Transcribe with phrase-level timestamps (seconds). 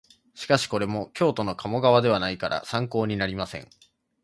[0.33, 3.69] しかしこれも京都の鴨川ではないから参考になりません